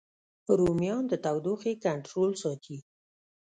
[0.59, 2.77] رومیان د تودوخې کنټرول ساتي